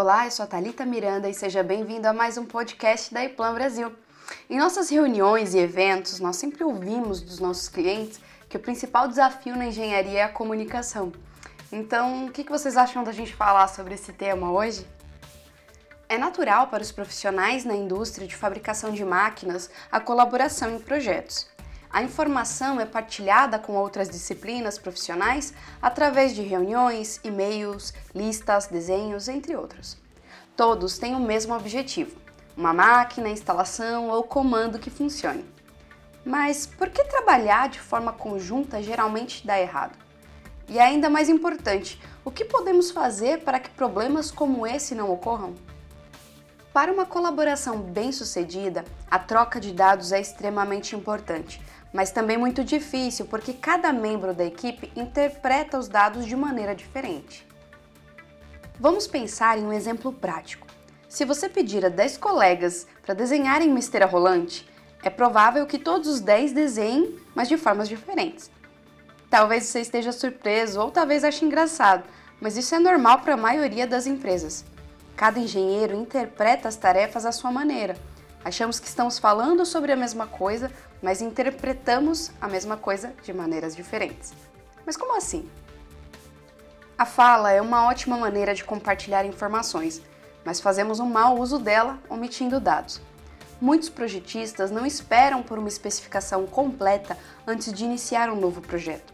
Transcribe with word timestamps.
Olá, 0.00 0.26
eu 0.26 0.30
sou 0.30 0.44
a 0.44 0.46
Thalita 0.46 0.86
Miranda 0.86 1.28
e 1.28 1.34
seja 1.34 1.60
bem-vindo 1.60 2.06
a 2.06 2.12
mais 2.12 2.38
um 2.38 2.46
podcast 2.46 3.12
da 3.12 3.24
Iplan 3.24 3.52
Brasil. 3.52 3.92
Em 4.48 4.56
nossas 4.56 4.88
reuniões 4.88 5.54
e 5.54 5.58
eventos, 5.58 6.20
nós 6.20 6.36
sempre 6.36 6.62
ouvimos 6.62 7.20
dos 7.20 7.40
nossos 7.40 7.68
clientes 7.68 8.20
que 8.48 8.56
o 8.56 8.60
principal 8.60 9.08
desafio 9.08 9.56
na 9.56 9.66
engenharia 9.66 10.20
é 10.20 10.22
a 10.22 10.28
comunicação. 10.28 11.10
Então, 11.72 12.26
o 12.26 12.30
que 12.30 12.48
vocês 12.48 12.76
acham 12.76 13.02
da 13.02 13.10
gente 13.10 13.34
falar 13.34 13.66
sobre 13.66 13.94
esse 13.94 14.12
tema 14.12 14.52
hoje? 14.52 14.86
É 16.08 16.16
natural 16.16 16.68
para 16.68 16.80
os 16.84 16.92
profissionais 16.92 17.64
na 17.64 17.74
indústria 17.74 18.24
de 18.24 18.36
fabricação 18.36 18.92
de 18.92 19.04
máquinas 19.04 19.68
a 19.90 19.98
colaboração 19.98 20.76
em 20.76 20.78
projetos. 20.78 21.48
A 21.90 22.02
informação 22.02 22.78
é 22.78 22.84
partilhada 22.84 23.58
com 23.58 23.74
outras 23.74 24.10
disciplinas 24.10 24.78
profissionais 24.78 25.54
através 25.80 26.34
de 26.34 26.42
reuniões, 26.42 27.18
e-mails, 27.24 27.94
listas, 28.14 28.66
desenhos, 28.66 29.26
entre 29.26 29.56
outros. 29.56 29.96
Todos 30.54 30.98
têm 30.98 31.14
o 31.14 31.20
mesmo 31.20 31.54
objetivo: 31.54 32.16
uma 32.56 32.74
máquina, 32.74 33.28
instalação 33.30 34.08
ou 34.10 34.22
comando 34.22 34.78
que 34.78 34.90
funcione. 34.90 35.44
Mas 36.24 36.66
por 36.66 36.90
que 36.90 37.04
trabalhar 37.04 37.70
de 37.70 37.80
forma 37.80 38.12
conjunta 38.12 38.82
geralmente 38.82 39.46
dá 39.46 39.58
errado? 39.58 39.96
E 40.68 40.78
ainda 40.78 41.08
mais 41.08 41.30
importante, 41.30 41.98
o 42.22 42.30
que 42.30 42.44
podemos 42.44 42.90
fazer 42.90 43.42
para 43.42 43.58
que 43.58 43.70
problemas 43.70 44.30
como 44.30 44.66
esse 44.66 44.94
não 44.94 45.10
ocorram? 45.10 45.54
Para 46.70 46.92
uma 46.92 47.06
colaboração 47.06 47.78
bem-sucedida, 47.80 48.84
a 49.10 49.18
troca 49.18 49.58
de 49.58 49.72
dados 49.72 50.12
é 50.12 50.20
extremamente 50.20 50.94
importante, 50.94 51.60
mas 51.92 52.10
também 52.10 52.36
muito 52.36 52.62
difícil 52.64 53.26
porque 53.26 53.52
cada 53.52 53.92
membro 53.92 54.34
da 54.34 54.44
equipe 54.44 54.92
interpreta 54.94 55.78
os 55.78 55.88
dados 55.88 56.26
de 56.26 56.36
maneira 56.36 56.74
diferente. 56.74 57.46
Vamos 58.78 59.06
pensar 59.06 59.58
em 59.58 59.64
um 59.64 59.72
exemplo 59.72 60.12
prático. 60.12 60.66
Se 61.08 61.24
você 61.24 61.48
pedir 61.48 61.84
a 61.84 61.88
10 61.88 62.18
colegas 62.18 62.86
para 63.02 63.14
desenharem 63.14 63.70
uma 63.70 63.78
esteira 63.78 64.06
rolante, 64.06 64.68
é 65.02 65.10
provável 65.10 65.66
que 65.66 65.78
todos 65.78 66.08
os 66.08 66.20
10 66.20 66.52
desenhem, 66.52 67.18
mas 67.34 67.48
de 67.48 67.56
formas 67.56 67.88
diferentes. 67.88 68.50
Talvez 69.30 69.64
você 69.64 69.80
esteja 69.80 70.12
surpreso 70.12 70.80
ou 70.80 70.90
talvez 70.90 71.24
ache 71.24 71.44
engraçado, 71.44 72.04
mas 72.40 72.56
isso 72.56 72.74
é 72.74 72.78
normal 72.78 73.20
para 73.20 73.34
a 73.34 73.36
maioria 73.36 73.86
das 73.86 74.06
empresas. 74.06 74.64
Cada 75.16 75.38
engenheiro 75.38 75.96
interpreta 75.96 76.68
as 76.68 76.76
tarefas 76.76 77.26
à 77.26 77.32
sua 77.32 77.50
maneira. 77.50 77.96
Achamos 78.44 78.78
que 78.78 78.86
estamos 78.86 79.18
falando 79.18 79.66
sobre 79.66 79.92
a 79.92 79.96
mesma 79.96 80.26
coisa, 80.26 80.70
mas 81.02 81.20
interpretamos 81.20 82.30
a 82.40 82.48
mesma 82.48 82.76
coisa 82.76 83.12
de 83.22 83.32
maneiras 83.32 83.74
diferentes. 83.74 84.32
Mas 84.86 84.96
como 84.96 85.16
assim? 85.16 85.48
A 86.96 87.04
fala 87.04 87.52
é 87.52 87.60
uma 87.60 87.86
ótima 87.86 88.16
maneira 88.16 88.54
de 88.54 88.64
compartilhar 88.64 89.24
informações, 89.24 90.00
mas 90.44 90.60
fazemos 90.60 90.98
um 90.98 91.06
mau 91.06 91.38
uso 91.38 91.58
dela 91.58 91.98
omitindo 92.08 92.58
dados. 92.58 93.00
Muitos 93.60 93.88
projetistas 93.88 94.70
não 94.70 94.86
esperam 94.86 95.42
por 95.42 95.58
uma 95.58 95.68
especificação 95.68 96.46
completa 96.46 97.18
antes 97.46 97.72
de 97.72 97.84
iniciar 97.84 98.30
um 98.30 98.40
novo 98.40 98.60
projeto. 98.60 99.12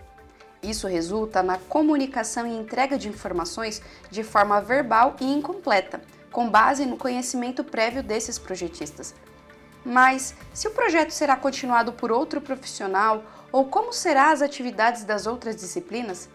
Isso 0.63 0.87
resulta 0.87 1.43
na 1.43 1.59
comunicação 1.59 2.47
e 2.47 2.57
entrega 2.57 2.97
de 2.97 3.09
informações 3.09 3.83
de 4.11 4.23
forma 4.23 4.61
verbal 4.61 5.17
e 5.21 5.25
incompleta, 5.25 6.01
com 6.35 6.51
base 6.51 6.85
no 6.85 6.97
conhecimento 6.97 7.63
prévio 7.63 8.03
desses 8.03 8.41
projetistas. 8.41 9.15
Mas 9.85 10.35
se 10.53 10.67
o 10.67 10.73
projeto 10.73 11.13
será 11.13 11.37
continuado 11.37 11.93
por 11.93 12.11
outro 12.11 12.41
profissional 12.41 13.23
ou 13.53 13.67
como 13.67 13.93
serão 13.93 14.33
as 14.33 14.43
atividades 14.43 15.05
das 15.05 15.29
outras 15.29 15.55
disciplinas? 15.55 16.29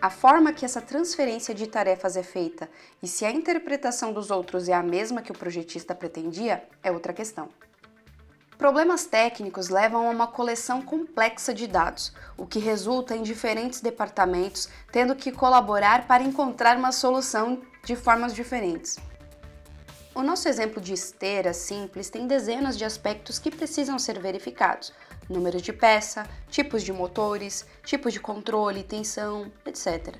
A 0.00 0.10
forma 0.10 0.52
que 0.52 0.64
essa 0.64 0.80
transferência 0.80 1.54
de 1.54 1.68
tarefas 1.68 2.16
é 2.16 2.24
feita 2.24 2.68
e 3.00 3.06
se 3.06 3.24
a 3.24 3.30
interpretação 3.30 4.12
dos 4.12 4.32
outros 4.32 4.68
é 4.68 4.72
a 4.72 4.82
mesma 4.82 5.22
que 5.22 5.30
o 5.30 5.38
projetista 5.38 5.94
pretendia 5.94 6.64
é 6.82 6.90
outra 6.90 7.12
questão. 7.12 7.48
Problemas 8.58 9.04
técnicos 9.04 9.68
levam 9.68 10.08
a 10.08 10.10
uma 10.10 10.26
coleção 10.26 10.82
complexa 10.82 11.54
de 11.54 11.68
dados, 11.68 12.12
o 12.36 12.44
que 12.44 12.58
resulta 12.58 13.14
em 13.14 13.22
diferentes 13.22 13.80
departamentos 13.80 14.68
tendo 14.90 15.14
que 15.14 15.30
colaborar 15.30 16.08
para 16.08 16.24
encontrar 16.24 16.76
uma 16.76 16.90
solução 16.90 17.62
de 17.84 17.96
formas 17.96 18.34
diferentes. 18.34 18.98
O 20.14 20.22
nosso 20.22 20.46
exemplo 20.46 20.78
de 20.78 20.92
esteira 20.92 21.54
simples 21.54 22.10
tem 22.10 22.26
dezenas 22.26 22.76
de 22.76 22.84
aspectos 22.84 23.38
que 23.38 23.50
precisam 23.50 23.98
ser 23.98 24.18
verificados: 24.20 24.92
número 25.26 25.58
de 25.58 25.72
peça, 25.72 26.28
tipos 26.50 26.82
de 26.82 26.92
motores, 26.92 27.64
tipos 27.82 28.12
de 28.12 28.20
controle, 28.20 28.82
tensão, 28.82 29.50
etc. 29.64 30.14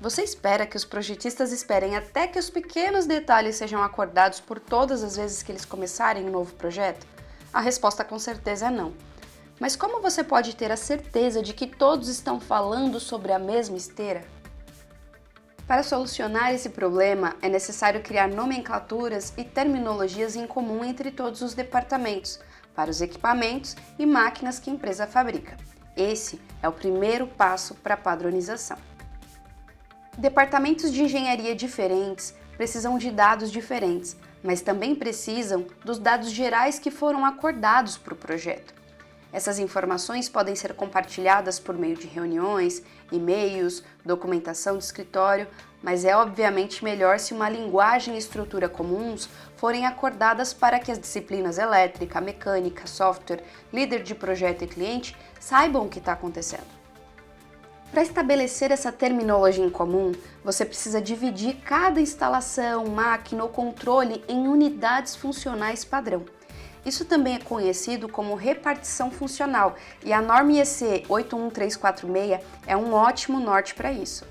Você 0.00 0.24
espera 0.24 0.66
que 0.66 0.76
os 0.76 0.84
projetistas 0.84 1.52
esperem 1.52 1.94
até 1.94 2.26
que 2.26 2.40
os 2.40 2.50
pequenos 2.50 3.06
detalhes 3.06 3.54
sejam 3.54 3.80
acordados 3.82 4.40
por 4.40 4.58
todas 4.58 5.04
as 5.04 5.16
vezes 5.16 5.44
que 5.44 5.52
eles 5.52 5.64
começarem 5.64 6.26
um 6.26 6.32
novo 6.32 6.52
projeto? 6.54 7.06
A 7.52 7.60
resposta 7.60 8.04
com 8.04 8.18
certeza 8.18 8.66
é 8.66 8.70
não. 8.70 8.94
Mas 9.60 9.76
como 9.76 10.02
você 10.02 10.24
pode 10.24 10.56
ter 10.56 10.72
a 10.72 10.76
certeza 10.76 11.40
de 11.40 11.54
que 11.54 11.68
todos 11.68 12.08
estão 12.08 12.40
falando 12.40 12.98
sobre 12.98 13.32
a 13.32 13.38
mesma 13.38 13.76
esteira? 13.76 14.24
Para 15.66 15.82
solucionar 15.82 16.54
esse 16.54 16.68
problema, 16.68 17.34
é 17.42 17.48
necessário 17.48 18.00
criar 18.00 18.28
nomenclaturas 18.28 19.32
e 19.36 19.42
terminologias 19.42 20.36
em 20.36 20.46
comum 20.46 20.84
entre 20.84 21.10
todos 21.10 21.42
os 21.42 21.54
departamentos, 21.54 22.38
para 22.72 22.88
os 22.88 23.00
equipamentos 23.00 23.74
e 23.98 24.06
máquinas 24.06 24.60
que 24.60 24.70
a 24.70 24.72
empresa 24.72 25.08
fabrica. 25.08 25.56
Esse 25.96 26.40
é 26.62 26.68
o 26.68 26.72
primeiro 26.72 27.26
passo 27.26 27.74
para 27.74 27.94
a 27.94 27.96
padronização. 27.98 28.78
Departamentos 30.16 30.92
de 30.92 31.02
engenharia 31.02 31.54
diferentes 31.54 32.32
precisam 32.56 32.96
de 32.96 33.10
dados 33.10 33.50
diferentes, 33.50 34.16
mas 34.44 34.60
também 34.60 34.94
precisam 34.94 35.66
dos 35.84 35.98
dados 35.98 36.30
gerais 36.30 36.78
que 36.78 36.92
foram 36.92 37.24
acordados 37.24 37.98
para 37.98 38.14
o 38.14 38.16
projeto. 38.16 38.75
Essas 39.36 39.58
informações 39.58 40.30
podem 40.30 40.56
ser 40.56 40.72
compartilhadas 40.72 41.60
por 41.60 41.76
meio 41.76 41.94
de 41.94 42.06
reuniões, 42.06 42.82
e-mails, 43.12 43.84
documentação 44.02 44.78
de 44.78 44.84
escritório, 44.84 45.46
mas 45.82 46.06
é 46.06 46.16
obviamente 46.16 46.82
melhor 46.82 47.18
se 47.18 47.34
uma 47.34 47.46
linguagem 47.46 48.14
e 48.14 48.18
estrutura 48.18 48.66
comuns 48.66 49.28
forem 49.58 49.84
acordadas 49.84 50.54
para 50.54 50.78
que 50.78 50.90
as 50.90 50.98
disciplinas 50.98 51.58
elétrica, 51.58 52.18
mecânica, 52.18 52.86
software, 52.86 53.44
líder 53.70 54.02
de 54.02 54.14
projeto 54.14 54.64
e 54.64 54.66
cliente 54.66 55.14
saibam 55.38 55.84
o 55.84 55.88
que 55.90 55.98
está 55.98 56.12
acontecendo. 56.12 56.64
Para 57.92 58.02
estabelecer 58.02 58.70
essa 58.72 58.90
terminologia 58.90 59.62
em 59.62 59.68
comum, 59.68 60.12
você 60.42 60.64
precisa 60.64 60.98
dividir 60.98 61.56
cada 61.56 62.00
instalação, 62.00 62.86
máquina 62.86 63.42
ou 63.42 63.50
controle 63.50 64.24
em 64.28 64.48
unidades 64.48 65.14
funcionais 65.14 65.84
padrão. 65.84 66.24
Isso 66.86 67.04
também 67.04 67.34
é 67.34 67.40
conhecido 67.40 68.08
como 68.08 68.36
repartição 68.36 69.10
funcional 69.10 69.74
e 70.04 70.12
a 70.12 70.22
norma 70.22 70.52
IEC 70.52 71.04
81346 71.08 72.40
é 72.64 72.76
um 72.76 72.94
ótimo 72.94 73.40
norte 73.40 73.74
para 73.74 73.90
isso. 73.90 74.24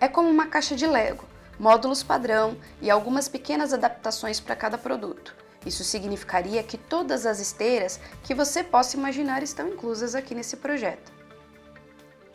É 0.00 0.08
como 0.08 0.30
uma 0.30 0.46
caixa 0.46 0.74
de 0.74 0.86
Lego, 0.86 1.26
módulos 1.58 2.02
padrão 2.02 2.56
e 2.80 2.90
algumas 2.90 3.28
pequenas 3.28 3.74
adaptações 3.74 4.40
para 4.40 4.56
cada 4.56 4.78
produto. 4.78 5.36
Isso 5.66 5.84
significaria 5.84 6.62
que 6.62 6.78
todas 6.78 7.26
as 7.26 7.38
esteiras 7.40 8.00
que 8.22 8.34
você 8.34 8.64
possa 8.64 8.96
imaginar 8.96 9.42
estão 9.42 9.68
inclusas 9.68 10.14
aqui 10.14 10.34
nesse 10.34 10.56
projeto. 10.56 11.12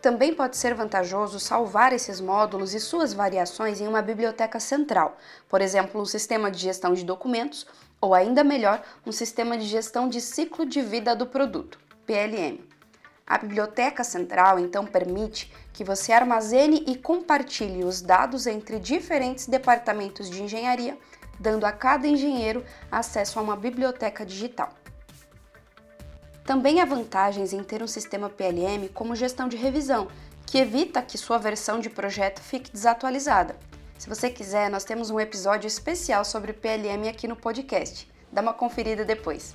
Também 0.01 0.35
pode 0.35 0.55
ser 0.55 0.75
vantajoso 0.75 1.39
salvar 1.39 1.93
esses 1.93 2.21
módulos 2.21 2.75
e 2.75 2.79
suas 2.79 3.11
variações 3.11 3.81
em 3.81 3.87
uma 3.87 4.01
biblioteca 4.01 4.59
central, 4.59 5.17
por 5.49 5.61
exemplo, 5.61 5.99
um 5.99 6.05
sistema 6.05 6.49
de 6.49 6.59
gestão 6.59 6.93
de 6.93 7.03
documentos 7.03 7.67
ou, 8.01 8.13
ainda 8.13 8.43
melhor, 8.43 8.81
um 9.05 9.11
sistema 9.11 9.57
de 9.57 9.65
gestão 9.65 10.07
de 10.07 10.21
ciclo 10.21 10.65
de 10.65 10.81
vida 10.81 11.15
do 11.15 11.25
produto, 11.25 11.79
PLM. 12.05 12.59
A 13.25 13.37
biblioteca 13.37 14.03
central 14.03 14.57
então 14.57 14.85
permite 14.85 15.53
que 15.71 15.83
você 15.83 16.11
armazene 16.11 16.83
e 16.87 16.95
compartilhe 16.95 17.83
os 17.83 18.01
dados 18.01 18.47
entre 18.47 18.79
diferentes 18.79 19.45
departamentos 19.45 20.29
de 20.29 20.41
engenharia, 20.41 20.97
dando 21.39 21.65
a 21.65 21.71
cada 21.71 22.07
engenheiro 22.07 22.65
acesso 22.91 23.37
a 23.37 23.41
uma 23.41 23.55
biblioteca 23.55 24.25
digital. 24.25 24.73
Também 26.43 26.81
há 26.81 26.85
vantagens 26.85 27.53
em 27.53 27.63
ter 27.63 27.83
um 27.83 27.87
sistema 27.87 28.27
PLM 28.27 28.89
como 28.91 29.15
gestão 29.15 29.47
de 29.47 29.55
revisão, 29.55 30.07
que 30.47 30.57
evita 30.57 30.99
que 30.99 31.15
sua 31.15 31.37
versão 31.37 31.79
de 31.79 31.91
projeto 31.91 32.41
fique 32.41 32.71
desatualizada. 32.71 33.55
Se 33.99 34.07
você 34.07 34.29
quiser, 34.29 34.69
nós 34.69 34.85
temos 34.85 35.09
um 35.09 35.19
episódio 35.19 35.67
especial 35.67 36.23
sobre 36.23 36.53
PLM 36.53 37.09
aqui 37.09 37.27
no 37.27 37.35
podcast. 37.35 38.09
Dá 38.31 38.41
uma 38.41 38.53
conferida 38.53 39.03
depois. 39.03 39.53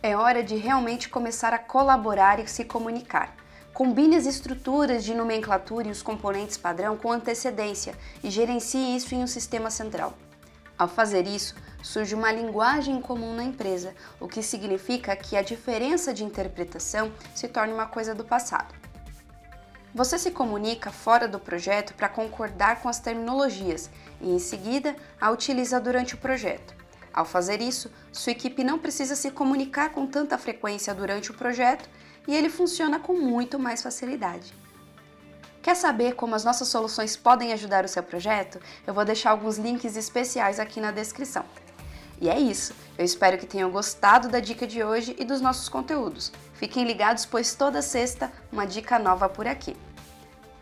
É 0.00 0.16
hora 0.16 0.44
de 0.44 0.54
realmente 0.54 1.08
começar 1.08 1.52
a 1.52 1.58
colaborar 1.58 2.38
e 2.38 2.46
se 2.46 2.64
comunicar. 2.64 3.34
Combine 3.74 4.14
as 4.14 4.26
estruturas 4.26 5.02
de 5.02 5.12
nomenclatura 5.12 5.88
e 5.88 5.90
os 5.90 6.02
componentes 6.02 6.56
padrão 6.56 6.96
com 6.96 7.10
antecedência 7.10 7.98
e 8.22 8.30
gerencie 8.30 8.94
isso 8.94 9.12
em 9.12 9.24
um 9.24 9.26
sistema 9.26 9.72
central. 9.72 10.14
Ao 10.78 10.86
fazer 10.86 11.26
isso, 11.26 11.56
surge 11.82 12.14
uma 12.14 12.30
linguagem 12.30 13.00
comum 13.00 13.34
na 13.34 13.42
empresa, 13.42 13.92
o 14.20 14.28
que 14.28 14.40
significa 14.40 15.16
que 15.16 15.36
a 15.36 15.42
diferença 15.42 16.14
de 16.14 16.22
interpretação 16.22 17.12
se 17.34 17.48
torna 17.48 17.74
uma 17.74 17.86
coisa 17.86 18.14
do 18.14 18.24
passado. 18.24 18.81
Você 19.94 20.18
se 20.18 20.30
comunica 20.30 20.90
fora 20.90 21.28
do 21.28 21.38
projeto 21.38 21.92
para 21.94 22.08
concordar 22.08 22.80
com 22.80 22.88
as 22.88 22.98
terminologias, 22.98 23.90
e, 24.22 24.30
em 24.30 24.38
seguida, 24.38 24.96
a 25.20 25.30
utiliza 25.30 25.78
durante 25.78 26.14
o 26.14 26.18
projeto. 26.18 26.74
Ao 27.12 27.26
fazer 27.26 27.60
isso, 27.60 27.90
sua 28.10 28.32
equipe 28.32 28.64
não 28.64 28.78
precisa 28.78 29.14
se 29.14 29.30
comunicar 29.30 29.90
com 29.90 30.06
tanta 30.06 30.38
frequência 30.38 30.94
durante 30.94 31.30
o 31.30 31.34
projeto 31.34 31.90
e 32.26 32.34
ele 32.34 32.48
funciona 32.48 32.98
com 32.98 33.12
muito 33.12 33.58
mais 33.58 33.82
facilidade. 33.82 34.54
Quer 35.60 35.76
saber 35.76 36.14
como 36.14 36.34
as 36.34 36.42
nossas 36.42 36.68
soluções 36.68 37.16
podem 37.16 37.52
ajudar 37.52 37.84
o 37.84 37.88
seu 37.88 38.02
projeto? 38.02 38.58
Eu 38.86 38.94
vou 38.94 39.04
deixar 39.04 39.30
alguns 39.30 39.58
links 39.58 39.94
especiais 39.94 40.58
aqui 40.58 40.80
na 40.80 40.90
descrição. 40.90 41.44
E 42.22 42.30
é 42.30 42.38
isso. 42.38 42.72
Eu 42.96 43.04
espero 43.04 43.36
que 43.36 43.46
tenham 43.46 43.68
gostado 43.68 44.28
da 44.28 44.38
dica 44.38 44.64
de 44.64 44.80
hoje 44.84 45.16
e 45.18 45.24
dos 45.24 45.40
nossos 45.40 45.68
conteúdos. 45.68 46.30
Fiquem 46.54 46.84
ligados, 46.84 47.26
pois 47.26 47.52
toda 47.56 47.82
sexta 47.82 48.32
uma 48.52 48.64
dica 48.64 48.96
nova 48.96 49.28
por 49.28 49.44
aqui. 49.48 49.76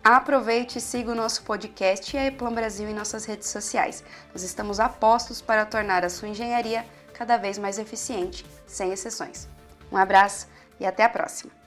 Aproveite 0.02 0.78
e 0.78 0.80
siga 0.80 1.12
o 1.12 1.14
nosso 1.14 1.42
podcast 1.42 2.16
e 2.16 2.18
a 2.18 2.26
Eplan 2.28 2.54
Brasil 2.54 2.88
em 2.88 2.94
nossas 2.94 3.26
redes 3.26 3.50
sociais. 3.50 4.02
Nós 4.32 4.42
estamos 4.42 4.80
apostos 4.80 5.42
para 5.42 5.66
tornar 5.66 6.02
a 6.02 6.08
sua 6.08 6.28
engenharia 6.28 6.82
cada 7.12 7.36
vez 7.36 7.58
mais 7.58 7.78
eficiente, 7.78 8.46
sem 8.66 8.90
exceções. 8.90 9.46
Um 9.92 9.98
abraço 9.98 10.48
e 10.80 10.86
até 10.86 11.04
a 11.04 11.10
próxima! 11.10 11.59